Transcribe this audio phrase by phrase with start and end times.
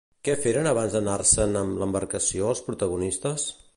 [0.27, 3.47] Què feren abans d'anar-se'n amb l'embarcació els protagonistes?